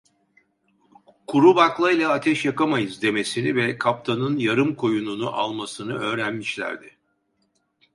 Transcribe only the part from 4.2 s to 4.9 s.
yarım